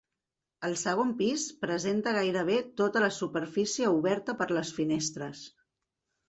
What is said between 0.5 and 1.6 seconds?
El segon pis